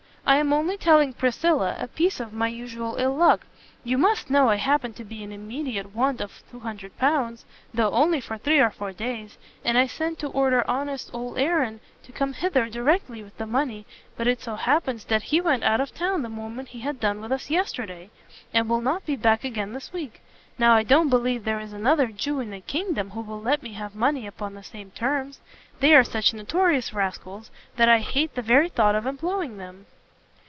[0.23, 3.45] I am only telling Priscilla a piece of my usual ill luck.
[3.83, 7.43] You must know I happen to be in immediate want of L200,
[7.73, 11.81] though only for three or four days, and I sent to order honest old Aaron
[12.03, 13.85] to come hither directly with the money,
[14.15, 17.19] but it so happens that he went out of town the moment he had done
[17.19, 18.09] with us yesterday,
[18.53, 20.21] and will not be back again this week.
[20.57, 23.73] Now I don't believe there is another Jew in the kingdom who will let me
[23.73, 25.41] have money upon the same terms;
[25.81, 29.87] they are such notorious rascals, that I hate the very thought of employing them."